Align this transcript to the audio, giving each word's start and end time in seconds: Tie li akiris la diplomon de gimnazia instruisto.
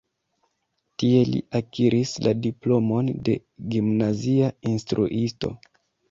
Tie 1.01 1.17
li 1.33 1.41
akiris 1.59 2.13
la 2.27 2.33
diplomon 2.45 3.11
de 3.27 3.35
gimnazia 3.75 4.49
instruisto. 4.71 5.53